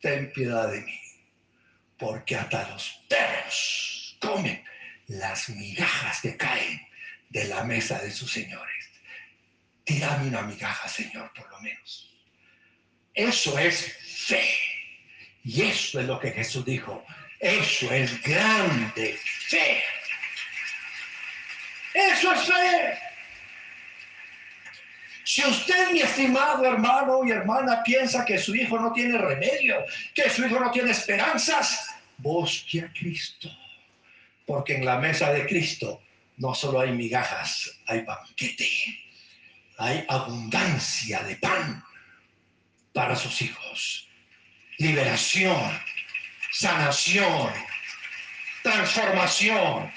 ten 0.00 0.32
piedad 0.32 0.72
de 0.72 0.80
mí, 0.80 1.00
porque 1.96 2.34
hasta 2.34 2.68
los 2.70 3.04
perros 3.08 4.18
comen 4.20 4.64
las 5.06 5.48
migajas 5.48 6.20
que 6.22 6.36
caen 6.36 6.84
de 7.28 7.44
la 7.44 7.62
mesa 7.62 8.00
de 8.00 8.10
sus 8.10 8.32
señores. 8.32 8.90
Tírame 9.84 10.26
una 10.26 10.42
migaja, 10.42 10.88
Señor, 10.88 11.32
por 11.32 11.48
lo 11.48 11.60
menos. 11.60 12.12
Eso 13.14 13.56
es 13.56 13.96
fe. 14.26 14.44
Y 15.44 15.62
eso 15.62 16.00
es 16.00 16.06
lo 16.08 16.18
que 16.18 16.32
Jesús 16.32 16.64
dijo. 16.64 17.04
Eso 17.42 17.92
es 17.92 18.22
grande 18.22 19.18
fe. 19.48 19.82
Eso 21.92 22.32
es 22.32 22.40
fe. 22.42 22.98
Si 25.24 25.44
usted, 25.44 25.90
mi 25.92 26.00
estimado 26.00 26.64
hermano 26.64 27.20
y 27.26 27.32
hermana, 27.32 27.82
piensa 27.82 28.24
que 28.24 28.38
su 28.38 28.54
hijo 28.54 28.78
no 28.78 28.92
tiene 28.92 29.18
remedio, 29.18 29.84
que 30.14 30.30
su 30.30 30.46
hijo 30.46 30.58
no 30.60 30.70
tiene 30.70 30.92
esperanzas, 30.92 31.94
busque 32.18 32.80
a 32.80 32.92
Cristo. 32.92 33.50
Porque 34.46 34.76
en 34.76 34.84
la 34.84 34.98
mesa 34.98 35.32
de 35.32 35.46
Cristo 35.46 36.02
no 36.36 36.54
solo 36.54 36.80
hay 36.80 36.92
migajas, 36.92 37.70
hay 37.86 38.02
banquete 38.02 38.68
hay 39.78 40.04
abundancia 40.08 41.22
de 41.24 41.36
pan 41.36 41.82
para 42.92 43.16
sus 43.16 43.42
hijos. 43.42 44.08
Liberación, 44.78 45.80
sanación, 46.52 47.50
transformación. 48.62 49.90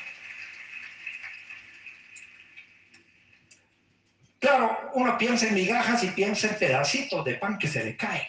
Claro, 4.39 4.91
uno 4.93 5.17
piensa 5.17 5.47
en 5.47 5.55
migajas 5.55 6.03
y 6.03 6.07
piensa 6.11 6.47
en 6.47 6.57
pedacitos 6.57 7.25
de 7.25 7.35
pan 7.35 7.57
que 7.57 7.67
se 7.67 7.83
le 7.83 7.97
caen. 7.97 8.27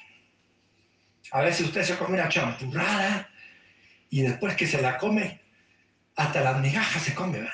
A 1.33 1.43
veces 1.43 1.67
usted 1.67 1.83
se 1.83 1.97
come 1.97 2.15
una 2.15 2.29
champurrada 2.29 3.29
y 4.11 4.23
después 4.23 4.57
que 4.57 4.67
se 4.67 4.81
la 4.81 4.99
come, 4.99 5.41
hasta 6.17 6.41
las 6.41 6.61
migajas 6.61 7.03
se 7.03 7.15
come. 7.15 7.49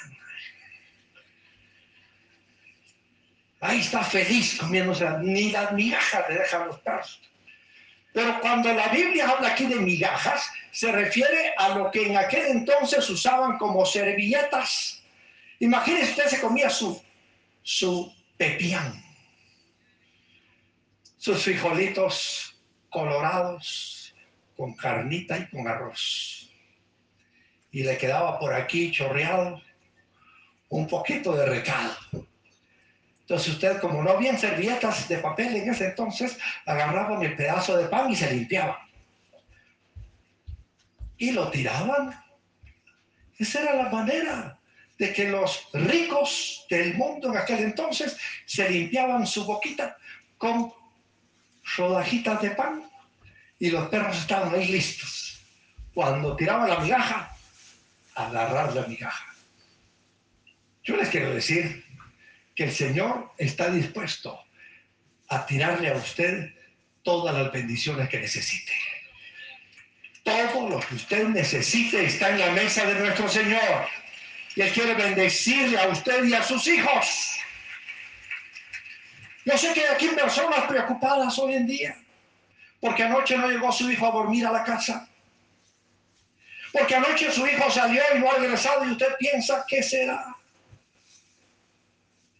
Ahí 3.60 3.80
está 3.80 4.02
feliz 4.04 4.58
comiéndose, 4.58 5.08
ni 5.20 5.50
las 5.50 5.72
migajas 5.72 6.24
le 6.28 6.38
dejan 6.38 6.66
los. 6.66 6.80
Pero 8.12 8.40
cuando 8.40 8.72
la 8.72 8.88
Biblia 8.88 9.28
habla 9.28 9.48
aquí 9.48 9.66
de 9.66 9.76
migajas, 9.76 10.50
se 10.70 10.92
refiere 10.92 11.54
a 11.56 11.70
lo 11.70 11.90
que 11.90 12.06
en 12.06 12.16
aquel 12.16 12.46
entonces 12.46 13.08
usaban 13.08 13.58
como 13.58 13.86
servilletas. 13.86 15.02
Imagínese 15.60 16.10
usted 16.10 16.26
se 16.26 16.40
comía 16.40 16.68
su, 16.68 17.02
su 17.62 18.12
pepián, 18.36 19.02
sus 21.16 21.42
frijolitos 21.42 22.58
colorados 22.90 24.14
con 24.56 24.74
carnita 24.74 25.38
y 25.38 25.48
con 25.48 25.66
arroz. 25.66 26.50
Y 27.70 27.84
le 27.84 27.96
quedaba 27.96 28.38
por 28.38 28.52
aquí 28.52 28.92
chorreado 28.92 29.62
un 30.68 30.86
poquito 30.86 31.34
de 31.34 31.46
recado 31.46 31.96
entonces 33.22 33.54
usted, 33.54 33.80
como 33.80 34.02
no 34.02 34.10
habían 34.10 34.38
servilletas 34.38 35.08
de 35.08 35.18
papel 35.18 35.56
en 35.56 35.70
ese 35.70 35.86
entonces, 35.86 36.36
agarraban 36.66 37.22
el 37.22 37.36
pedazo 37.36 37.76
de 37.76 37.86
pan 37.86 38.10
y 38.10 38.16
se 38.16 38.32
limpiaban. 38.32 38.76
Y 41.16 41.30
lo 41.30 41.48
tiraban. 41.50 42.20
Esa 43.38 43.62
era 43.62 43.74
la 43.76 43.88
manera 43.90 44.58
de 44.98 45.12
que 45.12 45.28
los 45.28 45.68
ricos 45.72 46.66
del 46.68 46.94
mundo 46.94 47.30
en 47.30 47.36
aquel 47.36 47.60
entonces 47.60 48.16
se 48.44 48.68
limpiaban 48.68 49.26
su 49.26 49.44
boquita 49.44 49.96
con 50.36 50.72
rodajitas 51.76 52.42
de 52.42 52.50
pan 52.50 52.90
y 53.58 53.70
los 53.70 53.88
perros 53.88 54.18
estaban 54.18 54.52
ahí 54.52 54.66
listos. 54.66 55.40
Cuando 55.94 56.34
tiraban 56.34 56.68
la 56.68 56.80
migaja, 56.80 57.36
agarrar 58.14 58.74
la 58.74 58.86
migaja. 58.86 59.26
Yo 60.82 60.96
les 60.96 61.08
quiero 61.08 61.32
decir, 61.32 61.84
que 62.54 62.64
el 62.64 62.72
Señor 62.72 63.32
está 63.38 63.70
dispuesto 63.70 64.38
a 65.28 65.46
tirarle 65.46 65.90
a 65.90 65.94
usted 65.94 66.52
todas 67.02 67.34
las 67.34 67.50
bendiciones 67.52 68.08
que 68.08 68.20
necesite. 68.20 68.72
Todo 70.22 70.68
lo 70.68 70.80
que 70.80 70.94
usted 70.94 71.28
necesite 71.28 72.04
está 72.04 72.30
en 72.30 72.38
la 72.38 72.50
mesa 72.52 72.84
de 72.84 72.94
nuestro 72.94 73.28
Señor. 73.28 73.88
Y 74.54 74.60
Él 74.60 74.72
quiere 74.72 74.94
bendecirle 74.94 75.78
a 75.80 75.88
usted 75.88 76.24
y 76.24 76.34
a 76.34 76.42
sus 76.42 76.66
hijos. 76.66 77.38
Yo 79.44 79.58
sé 79.58 79.72
que 79.72 79.80
hay 79.80 79.94
aquí 79.94 80.08
personas 80.08 80.60
preocupadas 80.66 81.36
hoy 81.38 81.54
en 81.54 81.66
día, 81.66 81.96
porque 82.80 83.02
anoche 83.02 83.36
no 83.36 83.50
llegó 83.50 83.72
su 83.72 83.90
hijo 83.90 84.06
a 84.06 84.12
dormir 84.12 84.46
a 84.46 84.52
la 84.52 84.62
casa. 84.62 85.08
Porque 86.72 86.94
anoche 86.94 87.32
su 87.32 87.46
hijo 87.46 87.70
salió 87.70 88.02
y 88.14 88.18
no 88.18 88.30
ha 88.30 88.36
regresado 88.36 88.84
y 88.84 88.92
usted 88.92 89.16
piensa, 89.18 89.64
¿qué 89.66 89.82
será? 89.82 90.36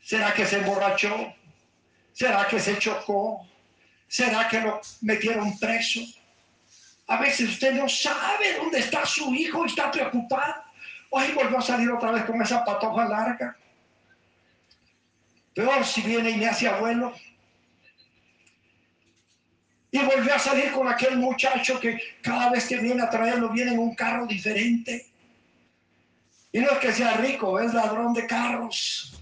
¿Será 0.02 0.34
que 0.34 0.44
se 0.44 0.58
emborrachó? 0.58 1.32
¿Será 2.12 2.46
que 2.46 2.58
se 2.58 2.78
chocó? 2.78 3.46
¿Será 4.08 4.48
que 4.48 4.60
lo 4.60 4.80
metieron 5.00 5.58
preso? 5.58 6.00
A 7.06 7.18
veces 7.18 7.48
usted 7.50 7.72
no 7.72 7.88
sabe 7.88 8.56
dónde 8.56 8.80
está 8.80 9.06
su 9.06 9.32
hijo 9.34 9.64
y 9.64 9.68
está 9.68 9.90
preocupado. 9.90 10.64
Hoy 11.10 11.32
volvió 11.32 11.58
a 11.58 11.62
salir 11.62 11.90
otra 11.90 12.10
vez 12.10 12.24
con 12.24 12.40
esa 12.42 12.64
patoja 12.64 13.04
larga. 13.06 13.56
Peor 15.54 15.84
si 15.84 16.02
viene 16.02 16.30
y 16.30 16.36
me 16.36 16.48
hace 16.48 16.68
abuelo. 16.68 17.12
Y 19.90 19.98
volvió 19.98 20.34
a 20.34 20.38
salir 20.38 20.72
con 20.72 20.88
aquel 20.88 21.18
muchacho 21.18 21.78
que 21.78 22.00
cada 22.22 22.50
vez 22.50 22.66
que 22.66 22.78
viene 22.78 23.02
a 23.02 23.10
traerlo 23.10 23.50
viene 23.50 23.72
en 23.72 23.78
un 23.78 23.94
carro 23.94 24.26
diferente. 24.26 25.06
Y 26.50 26.60
no 26.60 26.70
es 26.70 26.78
que 26.78 26.92
sea 26.92 27.14
rico, 27.18 27.60
es 27.60 27.72
ladrón 27.72 28.14
de 28.14 28.26
carros 28.26 29.12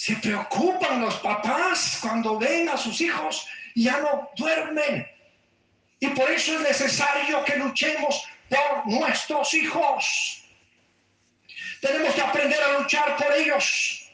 Se 0.00 0.16
preocupan 0.16 1.02
los 1.02 1.16
papás 1.16 1.98
cuando 2.00 2.38
ven 2.38 2.70
a 2.70 2.78
sus 2.78 3.02
hijos 3.02 3.46
y 3.74 3.84
ya 3.84 3.98
no 3.98 4.30
duermen. 4.34 5.06
Y 5.98 6.06
por 6.08 6.30
eso 6.30 6.54
es 6.54 6.62
necesario 6.62 7.44
que 7.44 7.56
luchemos 7.56 8.24
por 8.48 8.86
nuestros 8.86 9.52
hijos. 9.52 10.42
Tenemos 11.82 12.14
que 12.14 12.22
aprender 12.22 12.62
a 12.62 12.78
luchar 12.78 13.14
por 13.18 13.30
ellos, 13.30 14.10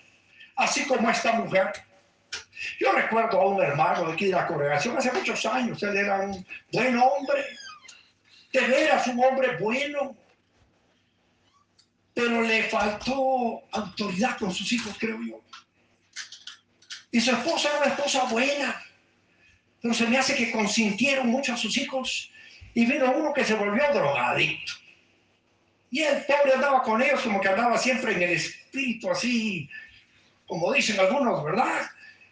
así 0.56 0.84
como 0.86 1.08
esta 1.08 1.34
mujer. 1.34 1.70
Yo 2.80 2.90
recuerdo 2.90 3.40
a 3.40 3.46
un 3.46 3.62
hermano 3.62 4.08
de 4.08 4.14
aquí 4.14 4.24
de 4.24 4.32
la 4.32 4.48
congregación 4.48 4.98
hace 4.98 5.12
muchos 5.12 5.46
años, 5.46 5.80
él 5.84 5.96
era 5.96 6.16
un 6.16 6.44
buen 6.72 6.98
hombre, 6.98 7.46
de 8.52 8.60
veras 8.60 9.06
un 9.06 9.22
hombre 9.22 9.56
bueno, 9.58 10.16
pero 12.12 12.42
le 12.42 12.64
faltó 12.64 13.62
autoridad 13.70 14.36
con 14.36 14.52
sus 14.52 14.72
hijos, 14.72 14.92
creo 14.98 15.20
yo. 15.22 15.45
Y 17.16 17.20
su 17.22 17.30
esposa 17.30 17.70
era 17.70 17.78
una 17.78 17.94
esposa 17.94 18.24
buena, 18.24 18.84
pero 19.80 19.94
se 19.94 20.06
me 20.06 20.18
hace 20.18 20.34
que 20.34 20.50
consintieron 20.50 21.28
mucho 21.28 21.54
a 21.54 21.56
sus 21.56 21.74
hijos 21.78 22.30
y 22.74 22.84
vino 22.84 23.10
uno 23.10 23.32
que 23.32 23.42
se 23.42 23.54
volvió 23.54 23.90
drogadicto. 23.90 24.74
Y 25.90 26.02
el 26.02 26.26
pobre 26.26 26.52
andaba 26.52 26.82
con 26.82 27.00
ellos 27.00 27.22
como 27.22 27.40
que 27.40 27.48
andaba 27.48 27.78
siempre 27.78 28.12
en 28.12 28.22
el 28.22 28.30
espíritu, 28.32 29.10
así, 29.10 29.66
como 30.46 30.74
dicen 30.74 31.00
algunos, 31.00 31.42
¿verdad? 31.42 31.86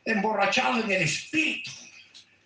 Emborrachado 0.04 0.82
en 0.82 0.92
el 0.92 1.00
espíritu. 1.00 1.70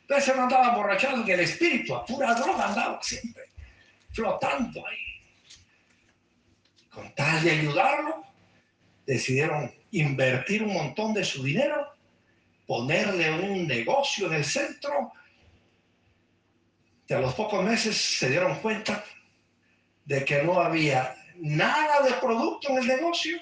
Entonces 0.02 0.36
no 0.36 0.44
andaba 0.44 0.68
emborrachado 0.68 1.20
en 1.20 1.28
el 1.28 1.40
espíritu, 1.40 1.96
a 1.96 2.06
pura 2.06 2.34
droga 2.34 2.68
andaba 2.68 3.02
siempre, 3.02 3.46
flotando 4.12 4.86
ahí. 4.86 4.96
Con 6.88 7.12
tal 7.16 7.42
de 7.42 7.50
ayudarlo, 7.50 8.24
decidieron 9.06 9.74
invertir 9.90 10.62
un 10.62 10.74
montón 10.74 11.12
de 11.14 11.24
su 11.24 11.42
dinero, 11.42 11.97
ponerle 12.68 13.32
un 13.32 13.66
negocio 13.66 14.26
en 14.26 14.34
el 14.34 14.44
centro. 14.44 15.10
Y 17.08 17.14
a 17.14 17.18
los 17.18 17.32
pocos 17.32 17.64
meses 17.64 17.96
se 17.96 18.28
dieron 18.28 18.60
cuenta 18.60 19.02
de 20.04 20.22
que 20.22 20.42
no 20.42 20.60
había 20.60 21.16
nada 21.36 22.02
de 22.02 22.12
producto 22.20 22.68
en 22.68 22.78
el 22.78 22.86
negocio 22.86 23.38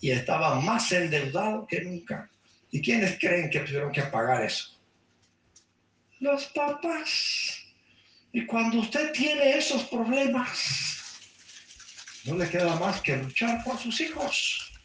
y 0.00 0.12
estaba 0.12 0.60
más 0.60 0.92
endeudado 0.92 1.66
que 1.66 1.80
nunca. 1.80 2.30
¿Y 2.70 2.80
quiénes 2.80 3.18
creen 3.18 3.50
que 3.50 3.60
tuvieron 3.60 3.90
que 3.90 4.02
pagar 4.02 4.44
eso? 4.44 4.78
Los 6.20 6.44
papás. 6.46 7.58
Y 8.32 8.46
cuando 8.46 8.78
usted 8.78 9.10
tiene 9.10 9.56
esos 9.56 9.82
problemas, 9.84 11.02
no 12.24 12.36
le 12.36 12.48
queda 12.48 12.76
más 12.76 13.00
que 13.00 13.16
luchar 13.16 13.64
por 13.64 13.76
sus 13.78 14.00
hijos. 14.00 14.77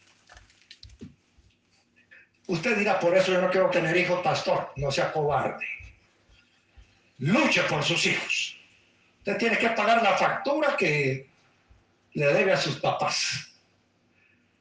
Usted 2.47 2.77
dirá, 2.77 2.99
por 2.99 3.15
eso 3.15 3.31
yo 3.31 3.41
no 3.41 3.49
quiero 3.49 3.69
tener 3.69 3.95
hijos, 3.95 4.21
pastor, 4.21 4.71
no 4.75 4.91
sea 4.91 5.11
cobarde. 5.11 5.65
Luche 7.19 7.63
por 7.63 7.83
sus 7.83 8.05
hijos. 8.05 8.57
Usted 9.19 9.37
tiene 9.37 9.57
que 9.57 9.69
pagar 9.69 10.03
la 10.03 10.17
factura 10.17 10.75
que 10.75 11.29
le 12.13 12.33
debe 12.33 12.51
a 12.51 12.57
sus 12.57 12.79
papás. 12.79 13.49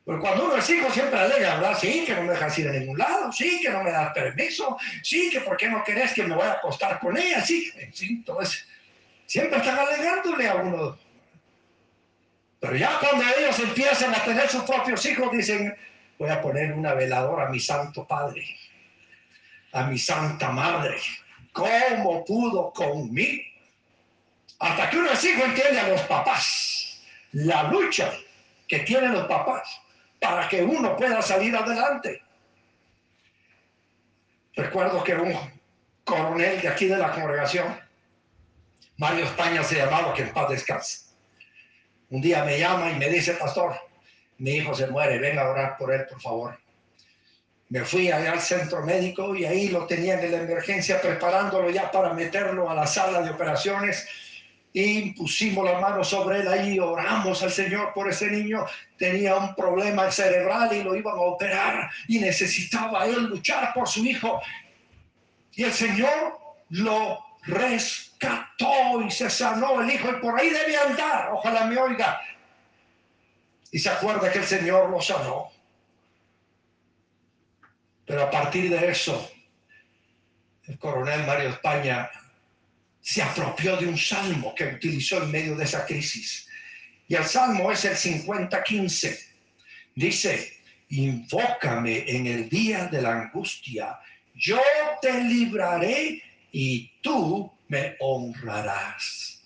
Pero 0.05 0.21
cuando 0.21 0.47
uno 0.47 0.57
es 0.57 0.69
hijo 0.69 0.91
siempre 0.91 1.19
alega, 1.19 1.57
¿verdad? 1.57 1.79
Sí, 1.81 2.05
que 2.05 2.15
no 2.15 2.23
me 2.23 2.33
dejas 2.33 2.59
ir 2.59 2.69
a 2.69 2.73
ningún 2.73 2.99
lado, 2.99 3.31
sí, 3.33 3.61
que 3.61 3.71
no 3.71 3.83
me 3.83 3.91
das 3.91 4.13
permiso, 4.13 4.77
sí, 5.03 5.31
que 5.31 5.41
por 5.41 5.57
qué 5.57 5.69
no 5.69 5.85
querés 5.85 6.13
que 6.13 6.25
me 6.25 6.35
vaya 6.35 6.53
a 6.53 6.55
acostar 6.55 6.99
con 6.99 7.17
ella, 7.17 7.45
sí, 7.45 7.71
sí, 7.93 8.17
entonces 8.19 8.67
siempre 9.27 9.59
están 9.59 9.79
alegándole 9.79 10.49
a 10.49 10.55
uno. 10.57 10.99
Pero 12.59 12.77
ya 12.77 12.99
cuando 12.99 13.25
ellos 13.39 13.59
empiezan 13.61 14.15
a 14.15 14.25
tener 14.25 14.49
sus 14.49 14.63
propios 14.63 15.05
hijos, 15.07 15.31
dicen, 15.33 15.77
voy 16.23 16.31
a 16.31 16.41
poner 16.41 16.73
una 16.73 16.95
veladora 16.95 17.47
a 17.47 17.49
mi 17.49 17.59
santo 17.59 18.07
padre, 18.07 18.47
a 19.73 19.83
mi 19.89 19.99
santa 19.99 20.53
madre. 20.53 20.97
¿Cómo 21.53 22.25
pudo 22.25 22.73
conmigo? 22.73 23.43
Hasta 24.61 24.89
que 24.89 24.99
uno 24.99 25.11
hijo 25.11 25.45
entiende 25.45 25.81
a 25.81 25.89
los 25.89 26.01
papás, 26.03 27.03
la 27.33 27.65
lucha 27.65 28.13
que 28.69 28.79
tienen 28.81 29.15
los 29.15 29.27
papás 29.27 29.83
para 30.21 30.49
que 30.49 30.63
uno 30.63 30.97
pueda 30.97 31.21
salir 31.21 31.57
adelante. 31.57 32.23
Recuerdo 34.55 35.03
que 35.03 35.17
un 35.17 35.37
coronel 36.05 36.61
de 36.61 36.69
aquí 36.69 36.87
de 36.87 36.99
la 36.99 37.11
congregación, 37.11 37.81
Mario 38.97 39.25
España 39.25 39.65
se 39.65 39.75
llamaba, 39.75 40.15
que 40.15 40.23
en 40.23 40.33
paz 40.33 40.51
descanse. 40.51 41.01
Un 42.11 42.23
día 42.23 42.45
me 42.45 42.61
llama 42.61 42.93
y 42.93 42.95
me 42.95 43.09
dice, 43.09 43.33
pastor, 43.33 43.75
mi 44.39 44.53
hijo 44.53 44.75
se 44.75 44.87
muere, 44.87 45.19
venga 45.19 45.43
a 45.43 45.51
orar 45.51 45.77
por 45.77 45.93
él, 45.93 46.07
por 46.09 46.21
favor. 46.21 46.59
Me 47.69 47.85
fui 47.85 48.11
allá 48.11 48.33
al 48.33 48.41
centro 48.41 48.85
médico 48.85 49.35
y 49.35 49.45
ahí 49.45 49.69
lo 49.69 49.87
tenían 49.87 50.21
en 50.21 50.33
la 50.33 50.39
emergencia 50.39 51.01
preparándolo 51.01 51.71
ya 51.71 51.91
para 51.91 52.13
meterlo 52.13 52.69
a 52.69 52.75
la 52.75 52.87
sala 52.87 53.23
de 53.23 53.31
operaciones 53.31 54.07
y 54.73 55.13
pusimos 55.13 55.65
la 55.65 55.79
mano 55.79 56.03
sobre 56.03 56.41
él 56.41 56.49
ahí, 56.49 56.79
oramos 56.79 57.43
al 57.43 57.51
Señor 57.51 57.93
por 57.93 58.09
ese 58.09 58.31
niño, 58.31 58.65
tenía 58.97 59.37
un 59.37 59.55
problema 59.55 60.11
cerebral 60.11 60.73
y 60.75 60.83
lo 60.83 60.95
iban 60.97 61.15
a 61.15 61.21
operar 61.21 61.91
y 62.09 62.19
necesitaba 62.19 63.05
él 63.05 63.25
luchar 63.25 63.73
por 63.75 63.87
su 63.87 64.05
hijo. 64.05 64.41
Y 65.53 65.65
el 65.65 65.73
Señor 65.73 66.39
lo 66.71 67.19
rescató 67.43 69.03
y 69.07 69.11
se 69.11 69.29
sanó 69.29 69.83
el 69.83 69.91
hijo 69.91 70.09
y 70.11 70.21
por 70.21 70.39
ahí 70.39 70.49
debe 70.49 70.77
andar, 70.77 71.31
ojalá 71.33 71.67
me 71.67 71.77
oiga. 71.77 72.21
Y 73.73 73.79
se 73.79 73.89
acuerda 73.89 74.31
que 74.31 74.39
el 74.39 74.45
Señor 74.45 74.91
lo 74.91 75.01
sanó. 75.01 75.51
Pero 78.07 78.23
a 78.23 78.31
partir 78.31 78.71
de 78.71 78.91
eso, 78.91 79.33
el 80.65 80.79
coronel 80.79 81.27
Mario 81.27 81.49
España 81.49 82.11
se 83.01 83.23
apropió 83.23 83.77
de 83.79 83.87
un 83.87 83.97
salmo 83.97 84.55
que 84.55 84.67
utilizó 84.67 85.23
en 85.23 85.31
medio 85.31 85.57
de 85.57 85.65
esa 85.65 85.87
crisis. 85.87 86.47
Y 87.09 87.15
el 87.15 87.25
salmo 87.25 87.73
es 87.73 87.85
el 87.87 87.97
50-15. 87.97 89.19
Dice, 89.95 90.53
invócame 90.91 92.05
en 92.07 92.27
el 92.27 92.49
día 92.51 92.87
de 92.87 93.03
la 93.03 93.23
angustia, 93.23 93.99
yo 94.35 94.61
te 95.01 95.25
libraré 95.25 96.23
y 96.53 96.91
tú 97.01 97.51
me 97.69 97.97
honrarás. 98.01 99.42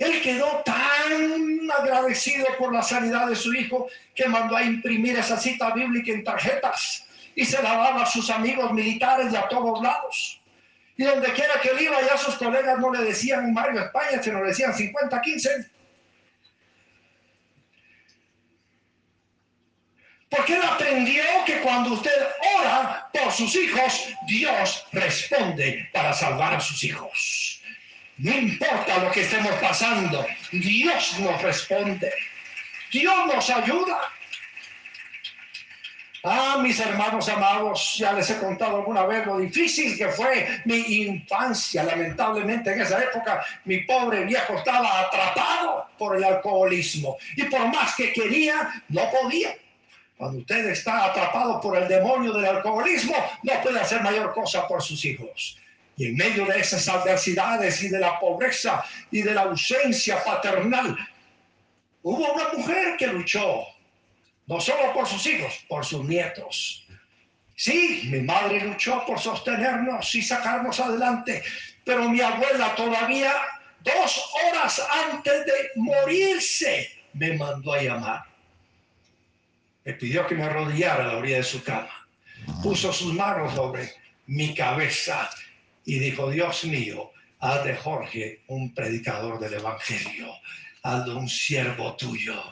Él 0.00 0.22
quedó 0.22 0.62
tan 0.64 1.70
agradecido 1.70 2.46
por 2.58 2.72
la 2.72 2.82
sanidad 2.82 3.28
de 3.28 3.36
su 3.36 3.52
hijo 3.52 3.86
que 4.14 4.26
mandó 4.26 4.56
a 4.56 4.62
imprimir 4.62 5.18
esa 5.18 5.36
cita 5.36 5.72
bíblica 5.74 6.10
en 6.12 6.24
tarjetas 6.24 7.04
y 7.34 7.44
se 7.44 7.62
la 7.62 7.74
daba 7.74 8.02
a 8.02 8.06
sus 8.06 8.30
amigos 8.30 8.72
militares 8.72 9.30
de 9.30 9.36
a 9.36 9.46
todos 9.46 9.82
lados. 9.82 10.40
Y 10.96 11.04
donde 11.04 11.30
quiera 11.34 11.60
que 11.60 11.68
él 11.68 11.82
iba, 11.82 12.00
ya 12.00 12.16
sus 12.16 12.34
colegas 12.36 12.78
no 12.78 12.90
le 12.90 13.04
decían 13.04 13.52
Mario 13.52 13.82
España, 13.82 14.22
sino 14.22 14.40
le 14.40 14.48
decían 14.48 14.72
50-15. 14.72 15.70
Porque 20.30 20.56
él 20.56 20.62
aprendió 20.62 21.22
que 21.44 21.60
cuando 21.60 21.92
usted 21.92 22.26
ora 22.58 23.10
por 23.12 23.30
sus 23.32 23.54
hijos, 23.54 24.08
Dios 24.26 24.86
responde 24.92 25.90
para 25.92 26.14
salvar 26.14 26.54
a 26.54 26.60
sus 26.60 26.82
hijos. 26.84 27.59
No 28.22 28.36
importa 28.36 28.98
lo 29.02 29.10
que 29.12 29.22
estemos 29.22 29.52
pasando, 29.62 30.26
Dios 30.52 31.18
nos 31.20 31.40
responde. 31.40 32.12
Dios 32.92 33.26
nos 33.26 33.48
ayuda. 33.48 33.98
Ah, 36.22 36.58
mis 36.62 36.78
hermanos 36.78 37.30
amados, 37.30 37.94
ya 37.96 38.12
les 38.12 38.28
he 38.28 38.38
contado 38.38 38.76
alguna 38.76 39.06
vez 39.06 39.24
lo 39.24 39.38
difícil 39.38 39.96
que 39.96 40.08
fue 40.08 40.60
mi 40.66 40.76
infancia. 40.76 41.82
Lamentablemente 41.82 42.70
en 42.70 42.82
esa 42.82 43.02
época 43.02 43.42
mi 43.64 43.78
pobre 43.84 44.26
viejo 44.26 44.52
estaba 44.52 45.00
atrapado 45.00 45.86
por 45.96 46.14
el 46.14 46.24
alcoholismo 46.24 47.16
y 47.36 47.44
por 47.44 47.68
más 47.68 47.94
que 47.94 48.12
quería, 48.12 48.82
no 48.90 49.10
podía. 49.10 49.56
Cuando 50.18 50.40
usted 50.40 50.68
está 50.68 51.06
atrapado 51.06 51.58
por 51.62 51.78
el 51.78 51.88
demonio 51.88 52.34
del 52.34 52.44
alcoholismo, 52.44 53.16
no 53.42 53.62
puede 53.62 53.80
hacer 53.80 54.02
mayor 54.02 54.34
cosa 54.34 54.68
por 54.68 54.82
sus 54.82 55.02
hijos. 55.06 55.56
Y 56.00 56.06
en 56.06 56.16
medio 56.16 56.46
de 56.46 56.58
esas 56.58 56.88
adversidades 56.88 57.82
y 57.82 57.90
de 57.90 57.98
la 57.98 58.18
pobreza 58.18 58.82
y 59.10 59.20
de 59.20 59.34
la 59.34 59.42
ausencia 59.42 60.24
paternal, 60.24 60.96
hubo 62.00 62.32
una 62.32 62.48
mujer 62.54 62.96
que 62.96 63.06
luchó 63.08 63.66
no 64.46 64.58
solo 64.58 64.94
por 64.94 65.06
sus 65.06 65.26
hijos, 65.26 65.62
por 65.68 65.84
sus 65.84 66.02
nietos. 66.06 66.86
Sí, 67.54 68.08
mi 68.10 68.20
madre 68.20 68.64
luchó 68.64 69.04
por 69.04 69.20
sostenernos 69.20 70.14
y 70.14 70.22
sacarnos 70.22 70.80
adelante, 70.80 71.42
pero 71.84 72.08
mi 72.08 72.22
abuela 72.22 72.74
todavía 72.74 73.34
dos 73.80 74.32
horas 74.42 74.82
antes 75.10 75.44
de 75.44 75.70
morirse 75.76 76.88
me 77.12 77.36
mandó 77.36 77.74
a 77.74 77.82
llamar. 77.82 78.24
Me 79.84 79.92
pidió 79.92 80.26
que 80.26 80.34
me 80.34 80.44
arrodillara 80.44 81.04
a 81.04 81.08
la 81.08 81.18
orilla 81.18 81.36
de 81.36 81.42
su 81.42 81.62
cama. 81.62 82.08
Puso 82.62 82.90
sus 82.90 83.12
manos 83.12 83.54
sobre 83.54 83.92
mi 84.26 84.54
cabeza 84.54 85.28
y 85.84 85.98
dijo, 85.98 86.30
Dios 86.30 86.64
mío, 86.64 87.10
haz 87.40 87.64
de 87.64 87.76
Jorge 87.76 88.42
un 88.48 88.74
predicador 88.74 89.38
del 89.40 89.54
Evangelio. 89.54 90.34
al 90.82 91.04
de 91.04 91.12
un 91.12 91.28
siervo 91.28 91.94
tuyo. 91.94 92.42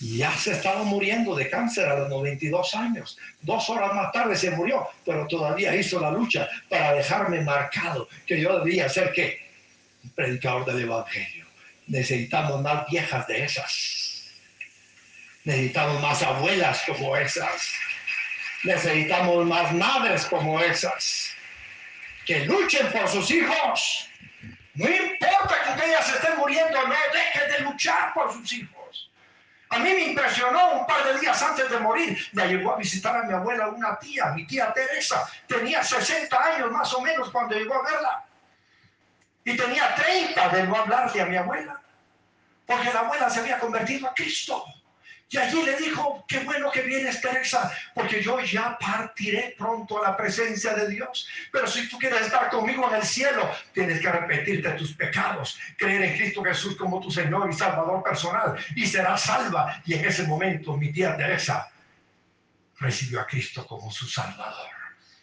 Ya 0.00 0.36
se 0.36 0.52
estaba 0.52 0.82
muriendo 0.82 1.36
de 1.36 1.48
cáncer 1.48 1.88
a 1.88 2.00
los 2.00 2.08
92 2.08 2.74
años. 2.74 3.16
Dos 3.42 3.70
horas 3.70 3.94
más 3.94 4.10
tarde 4.12 4.36
se 4.36 4.50
murió, 4.50 4.88
pero 5.04 5.26
todavía 5.28 5.74
hizo 5.74 6.00
la 6.00 6.10
lucha 6.10 6.48
para 6.68 6.94
dejarme 6.94 7.42
marcado 7.42 8.08
que 8.26 8.40
yo 8.40 8.58
debía 8.58 8.88
ser 8.88 9.12
que 9.12 9.38
un 10.02 10.10
predicador 10.10 10.64
del 10.64 10.80
Evangelio. 10.82 11.46
Necesitamos 11.86 12.60
más 12.60 12.86
viejas 12.90 13.26
de 13.28 13.44
esas. 13.44 14.32
Necesitamos 15.44 16.02
más 16.02 16.22
abuelas 16.22 16.82
como 16.86 17.16
esas. 17.16 17.70
Necesitamos 18.64 19.46
más 19.46 19.72
madres 19.72 20.26
como 20.26 20.60
esas. 20.60 21.35
Que 22.26 22.44
luchen 22.44 22.90
por 22.90 23.08
sus 23.08 23.30
hijos. 23.30 24.10
No 24.74 24.88
importa 24.90 25.76
que 25.76 25.86
ellas 25.86 26.08
estén 26.08 26.36
muriendo, 26.36 26.86
no 26.86 26.94
dejen 27.12 27.50
de 27.52 27.60
luchar 27.60 28.12
por 28.12 28.32
sus 28.32 28.52
hijos. 28.52 29.10
A 29.70 29.78
mí 29.78 29.90
me 29.90 30.04
impresionó 30.04 30.80
un 30.80 30.86
par 30.86 31.04
de 31.04 31.18
días 31.18 31.40
antes 31.42 31.70
de 31.70 31.78
morir. 31.78 32.18
Me 32.32 32.46
llegó 32.46 32.72
a 32.72 32.76
visitar 32.76 33.16
a 33.16 33.22
mi 33.22 33.32
abuela 33.32 33.68
una 33.68 33.98
tía, 33.98 34.26
mi 34.34 34.46
tía 34.46 34.72
Teresa. 34.72 35.28
Tenía 35.46 35.82
60 35.82 36.44
años 36.44 36.70
más 36.70 36.92
o 36.94 37.00
menos 37.00 37.30
cuando 37.30 37.56
llegó 37.56 37.74
a 37.74 37.82
verla. 37.82 38.24
Y 39.44 39.56
tenía 39.56 39.94
30 39.94 40.48
de 40.50 40.62
no 40.64 40.76
hablarle 40.76 41.22
a 41.22 41.26
mi 41.26 41.36
abuela. 41.36 41.80
Porque 42.66 42.92
la 42.92 43.00
abuela 43.00 43.30
se 43.30 43.40
había 43.40 43.58
convertido 43.58 44.08
a 44.08 44.14
Cristo. 44.14 44.64
Y 45.28 45.38
allí 45.38 45.60
le 45.62 45.76
dijo, 45.76 46.24
qué 46.28 46.38
bueno 46.40 46.70
que 46.70 46.82
vienes, 46.82 47.20
Teresa, 47.20 47.72
porque 47.94 48.22
yo 48.22 48.40
ya 48.40 48.78
partiré 48.78 49.56
pronto 49.58 49.98
a 49.98 50.10
la 50.10 50.16
presencia 50.16 50.72
de 50.74 50.88
Dios. 50.88 51.26
Pero 51.50 51.66
si 51.66 51.88
tú 51.88 51.98
quieres 51.98 52.22
estar 52.22 52.48
conmigo 52.48 52.88
en 52.88 52.96
el 52.96 53.02
cielo, 53.02 53.50
tienes 53.72 54.00
que 54.00 54.08
arrepentirte 54.08 54.68
de 54.68 54.78
tus 54.78 54.92
pecados, 54.92 55.58
creer 55.76 56.02
en 56.02 56.16
Cristo 56.16 56.44
Jesús 56.44 56.76
como 56.76 57.00
tu 57.00 57.10
Señor 57.10 57.50
y 57.50 57.54
Salvador 57.54 58.04
personal, 58.04 58.56
y 58.76 58.86
serás 58.86 59.22
salva. 59.22 59.82
Y 59.84 59.94
en 59.94 60.04
ese 60.04 60.22
momento 60.28 60.76
mi 60.76 60.92
tía 60.92 61.16
Teresa 61.16 61.72
recibió 62.78 63.20
a 63.20 63.26
Cristo 63.26 63.66
como 63.66 63.90
su 63.90 64.06
Salvador. 64.06 64.75